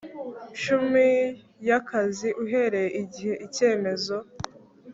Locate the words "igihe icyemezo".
3.01-4.15